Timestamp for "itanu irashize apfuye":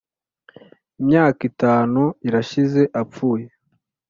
1.51-3.47